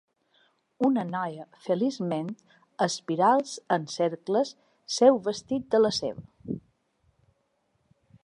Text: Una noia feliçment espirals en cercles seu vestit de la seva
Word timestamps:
Una 0.87 1.01
noia 1.09 1.43
feliçment 1.65 2.29
espirals 2.85 3.53
en 3.77 3.85
cercles 3.97 4.55
seu 4.97 5.21
vestit 5.29 5.69
de 5.75 5.83
la 5.87 5.93
seva 5.99 6.57